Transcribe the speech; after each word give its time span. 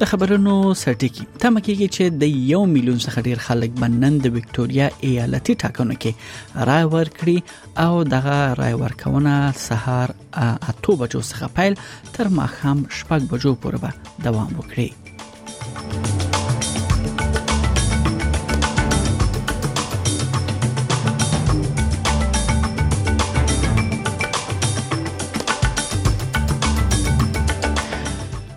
د 0.00 0.04
خبرونو 0.08 0.54
سرټیکی 0.78 1.22
تمه 1.42 1.60
کېږي 1.66 1.86
چې 1.96 2.16
د 2.22 2.32
یو 2.48 2.58
میلیون 2.72 2.98
څخه 3.04 3.22
ډیر 3.28 3.38
خلک 3.44 3.78
بنند 3.84 4.20
د 4.26 4.34
وکټوريا 4.34 4.88
ایالتي 5.10 5.54
ټاکنو 5.62 5.96
کې 6.06 6.66
رای 6.72 6.84
ورکړي 6.96 7.86
او 7.86 8.02
دغه 8.16 8.36
رای 8.60 8.74
ورکونه 8.84 9.34
سهار 9.62 10.14
اته 10.42 10.98
بجو 11.04 11.22
څخه 11.30 11.52
پیل 11.62 11.80
تر 12.18 12.32
ماخام 12.42 12.84
شپږ 13.00 13.32
بجو 13.34 13.54
پورې 13.66 14.22
دوام 14.28 14.54
وکړي 14.60 14.88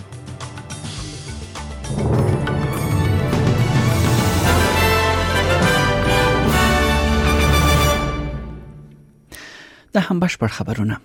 د 9.93 9.97
هم 10.09 10.19
بشپړ 10.19 10.47
خبرونه 10.57 10.97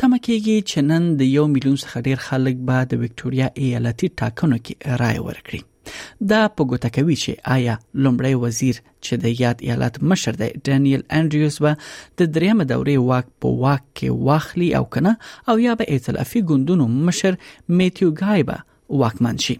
تمه 0.00 0.18
کیږي 0.26 0.52
چې 0.68 0.90
نن 0.90 1.08
د 1.22 1.26
1 1.38 1.50
میلیون 1.54 1.74
څخه 1.80 2.00
ډیر 2.04 2.20
خلک 2.26 2.60
به 2.68 2.84
د 2.92 3.00
وکټوريا 3.00 3.48
ایالتي 3.64 4.08
ټاکنو 4.20 4.58
کې 4.68 5.00
رائے 5.02 5.18
ورکړي 5.26 6.24
دا 6.30 6.38
په 6.60 6.66
ګوته 6.70 6.90
کوي 6.98 7.16
چې 7.22 7.50
آیا 7.56 7.74
لومړی 8.06 8.40
وزیر 8.44 8.78
چې 8.84 9.20
د 9.24 9.34
یاد 9.42 9.64
ایالت 9.66 9.98
مشر 10.14 10.38
دی 10.44 10.48
ډانیل 10.68 11.04
انډریوز 11.18 11.58
به 11.66 11.76
د 12.22 12.32
دریمه 12.38 12.66
دورې 12.72 13.06
واک 13.10 13.28
په 13.46 13.60
واک 13.64 13.84
کې 13.84 14.30
واخلي 14.30 14.70
او 14.80 14.82
کنه 14.98 15.14
او 15.50 15.58
یا 15.66 15.76
به 15.82 15.96
ائتلافي 15.98 16.44
ګوندونو 16.54 16.88
مشر 17.10 17.38
میتیو 17.82 18.10
ګایبا 18.24 18.58
واکمن 19.04 19.44
شي 19.48 19.58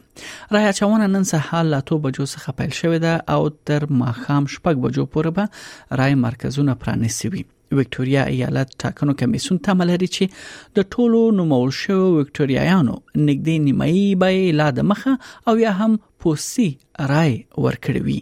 رایا 0.59 0.73
چونه 0.83 1.13
نن 1.19 1.29
سهار 1.35 1.71
لا 1.75 1.83
تو 1.95 2.01
بجو 2.11 2.29
څخه 2.35 2.59
پیل 2.63 2.75
شوې 2.81 3.07
ده 3.07 3.39
او 3.39 3.55
تر 3.73 3.89
ماخام 4.05 4.51
شپږ 4.59 4.85
بجو 4.91 5.09
پورې 5.15 5.41
به 5.41 6.03
راي 6.05 6.21
مرکزونه 6.27 6.83
پرانیستي 6.85 7.35
وي 7.37 7.49
وکټوريا 7.79 8.23
ایالت 8.37 8.71
ټاکنو 8.83 9.13
کمیسون 9.23 9.57
ته 9.67 9.75
عمل 9.75 9.89
لري 9.93 10.09
چې 10.17 10.79
د 10.79 10.87
ټولو 10.97 11.19
نومول 11.41 11.71
شو 11.81 11.99
وکټوريایانو 12.19 12.95
نګدې 13.29 13.57
نیمایي 13.67 14.07
به 14.23 14.55
لا 14.61 14.69
د 14.79 14.89
مخه 14.93 15.13
او 15.53 15.55
یا 15.65 15.73
هم 15.83 15.91
پوسی 16.25 16.69
رای 17.13 17.33
ورکړوي 17.65 18.19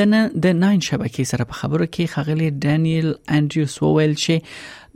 د 0.00 0.12
نه 0.12 0.20
د 0.46 0.60
ناین 0.62 0.80
شبکې 0.90 1.22
سره 1.32 1.42
په 1.54 1.62
خبرو 1.62 1.86
کې 1.94 2.12
خغلی 2.14 2.48
ډانیل 2.64 3.06
انډریو 3.36 3.66
سوویل 3.78 4.12
چې 4.24 4.34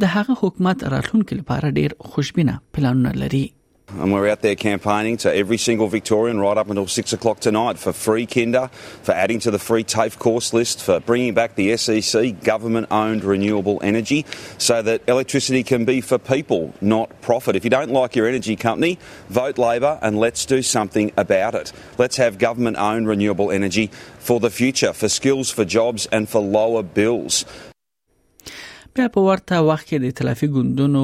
د 0.05 0.15
هغه 0.15 0.33
حکومت 0.45 0.79
راتلونکو 0.97 1.33
لپاره 1.41 1.77
ډیر 1.81 1.91
خوشبینه 2.13 2.55
پلانونه 2.79 3.13
لري 3.25 3.45
And 3.89 4.13
we're 4.13 4.29
out 4.29 4.41
there 4.43 4.55
campaigning 4.55 5.17
to 5.19 5.35
every 5.35 5.59
single 5.59 5.89
Victorian 5.89 6.39
right 6.41 6.57
up 6.57 6.69
until 6.71 6.87
six 6.87 7.13
o'clock 7.13 7.41
tonight 7.41 7.79
for 7.79 7.93
free 7.93 8.27
kinder, 8.27 8.69
for 9.03 9.13
adding 9.13 9.41
to 9.41 9.51
the 9.51 9.59
free 9.59 9.85
TAFE 9.85 10.19
course 10.19 10.53
list, 10.53 10.81
for 10.81 11.01
bringing 11.01 11.35
back 11.35 11.57
the 11.57 11.77
SEC, 11.77 12.43
government 12.43 12.87
owned 12.91 13.23
renewable 13.25 13.81
energy, 13.83 14.25
so 14.57 14.81
that 14.83 15.03
electricity 15.09 15.63
can 15.63 15.85
be 15.85 16.01
for 16.01 16.17
people, 16.19 16.73
not 16.81 17.21
profit. 17.23 17.57
If 17.57 17.65
you 17.65 17.71
don't 17.71 17.91
like 17.91 18.15
your 18.15 18.27
energy 18.29 18.57
company, 18.57 18.99
vote 19.29 19.59
Labor 19.59 19.99
and 20.01 20.19
let's 20.19 20.47
do 20.47 20.63
something 20.63 21.13
about 21.17 21.55
it. 21.55 21.73
Let's 21.99 22.17
have 22.17 22.39
government 22.39 22.79
owned 22.79 23.09
renewable 23.09 23.51
energy 23.51 23.91
for 24.21 24.41
the 24.41 24.51
future, 24.51 24.93
for 24.93 25.09
skills, 25.09 25.51
for 25.51 25.65
jobs, 25.65 26.07
and 26.07 26.29
for 26.29 26.41
lower 26.41 26.83
bills. 26.83 27.45
بیا 28.99 29.05
په 29.13 29.23
ورته 29.25 29.59
وخت 29.69 29.87
کې 29.91 30.19
د 30.23 30.51
ګوندونو 30.55 31.03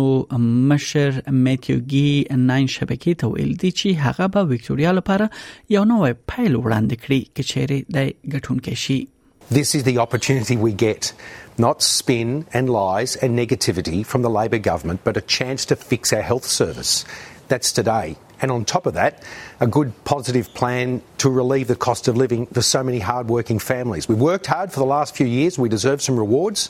مشر 0.72 1.14
میتیو 1.44 1.76
شبکې 1.76 3.14
ته 3.22 3.30
ویل 3.34 3.54
چې 3.60 3.92
هغه 4.06 4.26
به 4.34 4.42
وکټوريا 4.50 4.90
لپاره 4.98 5.28
یو 5.76 5.84
نوې 5.92 6.10
وړاندې 6.64 6.98
کړي 7.04 7.20
چې 7.32 7.42
چیرې 7.52 7.80
د 7.96 8.76
شي 8.82 8.98
This 9.58 9.70
is 9.80 9.84
the 9.88 9.94
opportunity 10.04 10.54
we 10.66 10.72
get. 10.84 11.10
Not 11.66 11.86
spin 11.90 12.32
and 12.62 12.72
lies 12.78 13.14
and 13.28 13.40
negativity 13.44 14.00
from 14.12 14.26
the 14.28 14.32
Labor 14.38 14.60
government, 14.68 15.00
but 15.08 15.20
a 15.22 15.24
chance 15.38 15.64
to 15.72 15.76
fix 15.96 16.12
our 16.20 16.26
health 16.34 16.48
service. 16.60 16.92
That's 17.56 17.72
today. 17.82 18.06
And 18.42 18.48
on 18.58 18.68
top 18.76 18.84
of 18.94 18.98
that, 19.00 19.24
a 19.70 19.72
good 19.80 19.90
positive 20.14 20.46
plan 20.62 20.86
to 21.26 21.36
relieve 21.42 21.68
the 21.74 21.80
cost 21.88 22.04
of 22.14 22.20
living 22.28 22.42
for 22.62 22.70
so 22.76 22.82
many 22.92 23.00
hardworking 23.10 23.62
families. 23.72 24.08
We've 24.14 24.26
worked 24.32 24.54
hard 24.58 24.68
for 24.78 24.88
the 24.88 24.94
last 24.96 25.10
few 25.26 25.32
years. 25.40 25.52
We 25.68 25.76
deserve 25.80 25.98
some 26.12 26.16
rewards. 26.28 26.60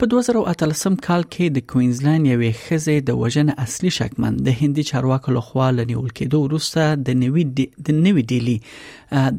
په 0.00 0.06
2013 0.12 0.94
کال 1.06 1.22
کې 1.32 1.44
د 1.56 1.64
کوینزلند 1.70 2.24
یوې 2.32 2.50
خزې 2.60 2.96
د 3.08 3.16
وژن 3.22 3.48
اصلي 3.64 3.90
شکمن 3.98 4.32
د 4.46 4.54
هندي 4.60 4.82
چارواکو 4.90 5.30
لخوا 5.36 5.66
لنیول 5.80 6.10
کېدو 6.20 6.38
وروسته 6.44 6.82
د 7.08 7.18
نوې 7.22 7.42
د 7.88 7.98
نوې 8.06 8.22
ډیلی 8.34 8.54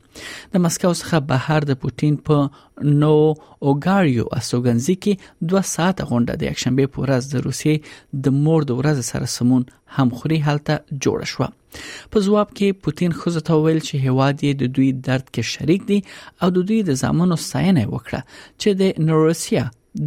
د 0.58 0.66
مسکو 0.68 0.94
څخه 0.96 1.24
بهر 1.32 1.72
د 1.72 1.82
پوتین 1.86 2.20
په 2.32 2.50
نو 2.50 3.14
اوګاریو 3.14 4.28
اسوګنزي 4.34 5.00
کې 5.08 5.50
2 5.56 5.66
ساعت 5.74 6.06
غونډه 6.06 6.46
د 6.46 6.46
یکشنبه 6.52 6.94
په 6.94 7.06
ورځ 7.06 7.34
د 7.38 7.50
روسي 7.50 7.78
د 8.28 8.40
مور 8.44 8.72
د 8.74 8.80
ورځ 8.84 9.14
سره 9.14 9.34
سمون 9.40 9.66
همخوري 9.98 10.40
حالته 10.48 10.80
جوړ 11.06 11.20
شو 11.32 11.46
په 12.12 12.18
جواب 12.26 12.50
کې 12.58 12.68
پوتین 12.88 13.12
خزه 13.22 13.42
ته 13.50 13.54
ویل 13.66 13.80
چې 13.88 13.96
هواد 14.08 14.38
یې 14.48 14.52
د 14.62 14.74
دوی 14.78 14.90
درد 15.10 15.26
کې 15.34 15.44
شریک 15.54 15.82
دي 15.90 16.00
او 16.42 16.48
د 16.58 16.68
دوی 16.72 16.80
د 16.90 17.02
زامنو 17.02 17.38
ساينه 17.52 17.84
وکړه 17.94 18.22
چې 18.62 18.70
د 18.80 18.84
نوروسیا 19.12 19.64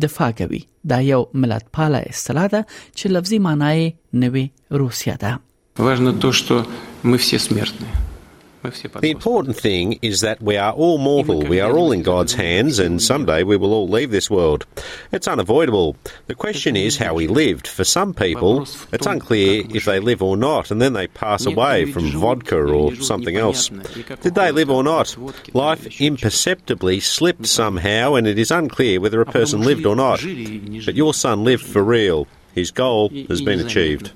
دفاع 0.07 0.31
کوي 0.41 0.63
دا 0.95 0.99
یو 1.13 1.21
ملت 1.45 1.65
پاله 1.79 2.01
اصطلاح 2.17 2.47
ده 2.57 2.61
چې 2.99 3.07
لفظي 3.19 3.39
معنی 3.47 3.83
نوي 4.27 4.45
روسیا 4.85 5.15
ده 5.25 5.33
важно 5.89 6.11
то 6.23 6.29
что 6.39 6.55
мы 7.09 7.17
все 7.25 7.39
смертные 7.49 7.95
The 8.63 9.11
important 9.13 9.57
thing 9.57 10.01
is 10.03 10.23
that 10.23 10.43
we 10.43 10.57
are 10.57 10.73
all 10.73 10.99
mortal. 10.99 11.43
We 11.43 11.61
are 11.61 11.77
all 11.77 11.93
in 11.93 12.03
God's 12.03 12.35
hands, 12.35 12.81
and 12.81 13.01
someday 13.01 13.45
we 13.45 13.57
will 13.57 13.73
all 13.73 13.87
leave 13.89 14.11
this 14.11 14.29
world. 14.29 14.67
It's 15.13 15.29
unavoidable. 15.29 15.95
The 16.27 16.35
question 16.35 16.75
is 16.75 16.97
how 16.97 17.15
we 17.15 17.29
lived. 17.29 17.69
For 17.69 17.85
some 17.85 18.15
people, 18.15 18.63
it's 18.93 19.07
unclear 19.07 19.63
if 19.73 19.85
they 19.85 20.01
live 20.01 20.23
or 20.25 20.37
not, 20.37 20.73
and 20.73 20.83
then 20.83 20.93
they 20.93 21.07
pass 21.07 21.47
away 21.47 21.87
from 21.93 22.11
vodka 22.11 22.57
or 22.61 22.97
something 22.97 23.37
else. 23.37 23.69
Did 23.69 24.35
they 24.35 24.51
live 24.51 24.71
or 24.71 24.83
not? 24.83 25.17
Life 25.55 26.01
imperceptibly 26.01 26.99
slipped 26.99 27.47
somehow, 27.47 28.15
and 28.15 28.27
it 28.27 28.39
is 28.41 28.51
unclear 28.51 29.01
whether 29.01 29.21
a 29.21 29.27
person 29.27 29.61
lived 29.63 29.87
or 29.87 29.95
not. 29.95 30.21
But 30.85 30.95
your 30.97 31.15
son 31.15 31.45
lived 31.45 31.65
for 31.65 31.83
real. 31.85 32.27
His 32.55 32.73
goal 32.73 33.11
has 33.29 33.41
been 33.41 33.61
achieved. 33.61 34.13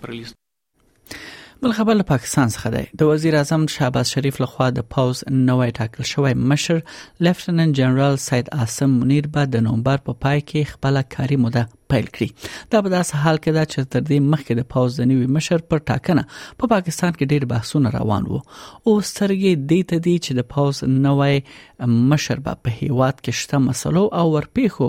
بل 1.63 1.73
خبر 1.73 1.95
له 1.95 2.03
پاکستان 2.11 2.49
څخه 2.55 2.69
دی 2.75 2.85
د 3.01 3.11
وزیر 3.11 3.35
اعظم 3.41 3.67
شهباز 3.75 4.11
شریف 4.15 4.37
لخوا 4.45 4.67
د 4.79 4.87
پاوز 4.95 5.19
نوې 5.49 5.69
ټاکل 5.79 6.03
شوی 6.13 6.33
مشر 6.53 6.79
لیفټننټ 7.27 7.73
جنرال 7.81 8.15
سید 8.29 8.47
عاصم 8.65 8.91
منیر 9.03 9.25
به 9.37 9.43
د 9.53 9.57
نومبر 9.69 9.97
په 10.07 10.07
پا 10.13 10.19
پای 10.27 10.39
کې 10.49 10.61
خپل 10.73 10.95
کاري 11.17 11.37
موده 11.45 11.63
پیل 11.93 12.07
کړي 12.17 12.29
دا 12.75 12.81
په 12.87 12.91
داسې 12.95 13.23
حال 13.23 13.39
کې 13.45 13.55
دا 13.57 13.65
چې 13.73 13.91
تر 13.95 14.05
دې 14.11 14.19
مخکې 14.35 14.55
د 14.61 14.69
پاوز 14.75 14.95
د 15.01 15.09
نیوي 15.13 15.27
مشر 15.37 15.65
پر 15.73 15.83
ټاکنه 15.91 16.25
په 16.29 16.65
پا 16.65 16.69
پاکستان 16.75 17.17
کې 17.17 17.31
ډېر 17.33 17.47
بحثونه 17.51 17.93
روان 17.97 18.29
وو 18.31 18.39
او 18.45 18.97
سرګي 19.11 19.53
دې 19.73 19.81
ته 19.93 20.05
دي 20.07 20.15
چې 20.27 20.39
د 20.41 20.49
پاوز 20.53 20.81
نوې 20.87 21.93
مشر 22.15 22.43
په 22.49 22.75
هیواد 22.81 23.21
کې 23.21 23.41
شته 23.41 23.61
مسلو 23.67 24.05
او 24.23 24.27
ورپیخو 24.37 24.89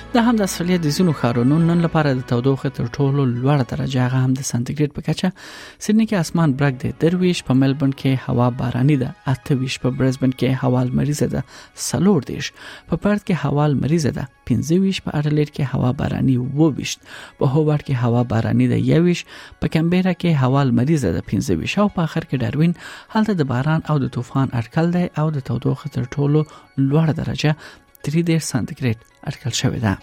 د 0.15 0.21
هم 0.27 0.39
د 0.39 0.43
استرالیا 0.49 0.77
د 0.83 0.87
زینو 0.95 1.11
خارونو 1.17 1.57
نن 1.67 1.81
لپاره 1.83 2.09
د 2.15 2.23
تودوخه 2.29 2.69
تر 2.77 2.87
ټولو 2.95 3.23
لوړ 3.33 3.61
درجه 3.67 4.05
هغه 4.05 4.23
هم 4.23 4.33
د 4.39 4.47
سانتیګریډ 4.47 4.91
په 4.95 5.01
کچه 5.05 5.27
سېډني 5.85 6.05
کې 6.09 6.23
اسمان 6.25 6.55
برګ 6.61 6.79
دی 6.81 6.89
درویش 7.03 7.41
په 7.49 7.55
ملبورن 7.59 7.93
کې 8.01 8.17
هوا 8.25 8.47
باراني 8.61 8.97
ده 9.03 9.11
اته 9.33 9.55
ویش 9.61 9.77
په 9.83 9.93
برزبن 10.01 10.33
کې 10.41 10.59
هوا 10.65 10.81
مریضه 10.99 11.27
ده 11.35 11.43
سلور 11.85 12.27
دیش 12.31 12.49
په 12.57 12.99
پرت 13.05 13.23
کې 13.29 13.45
هوا 13.45 13.69
مریضه 13.85 14.11
ده 14.17 14.25
15 14.51 14.81
ویش 14.85 14.99
په 15.05 15.13
اډلېډ 15.19 15.49
کې 15.53 15.71
هوا 15.75 15.91
باراني 16.01 16.35
و 16.41 16.67
ویشت 16.81 16.99
په 17.05 17.51
هوبرټ 17.53 17.81
کې 17.83 18.03
هوا 18.03 18.25
باراني 18.33 18.67
ده 18.73 18.79
یویش 18.91 19.21
په 19.61 19.75
کمبيرا 19.77 20.15
کې 20.23 20.41
هوا 20.43 20.65
مریضه 20.81 21.13
ده 21.19 21.25
15 21.31 21.61
ویش 21.61 21.77
او 21.85 21.87
په 21.97 22.09
اخر 22.09 22.27
کې 22.29 22.41
ډاروین 22.45 22.75
هلته 23.15 23.37
د 23.43 23.49
باران 23.53 23.87
او 23.93 23.95
د 24.05 24.11
طوفان 24.17 24.51
اټکل 24.59 24.93
دی 24.97 25.07
او 25.23 25.27
د 25.39 25.47
تودوخه 25.51 25.95
تر 25.97 26.11
ټولو 26.17 26.45
لوړ 26.91 27.17
درجه 27.21 27.57
3 28.09 28.43
سانتیګریډ 28.51 29.09
arkaltsebe 29.29 29.79
da. 29.85 29.95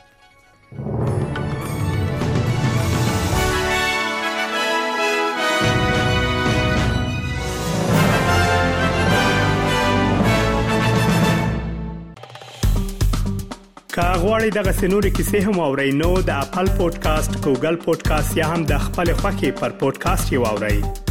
کا 13.98 14.12
غواړئ 14.22 14.50
دغه 14.56 14.72
سنوري 14.80 15.10
کیسې 15.10 15.38
هم 15.46 15.60
او 15.60 15.76
نو 16.02 16.10
د 16.28 16.36
خپل 16.50 16.70
پودکاسټ 16.82 17.36
ګوګل 17.48 17.76
پودکاسټ 17.86 18.36
یا 18.42 18.46
هم 18.52 18.64
د 18.70 18.78
خپل 18.86 19.12
خاكي 19.24 19.50
پر 19.64 19.70
پودکاسټ 19.82 20.32
یووړئ 20.38 21.07